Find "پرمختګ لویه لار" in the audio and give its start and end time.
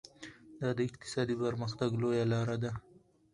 1.43-2.49